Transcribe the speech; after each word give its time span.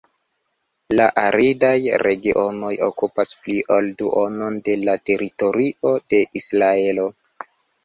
La 0.99 1.03
aridaj 1.23 1.73
regionoj 2.03 2.71
okupas 2.87 3.35
pli 3.43 3.59
ol 3.77 3.91
duonon 4.01 4.59
de 4.71 4.77
la 4.89 4.99
teritorio 5.13 5.95
de 6.17 6.25
Israelo. 6.43 7.09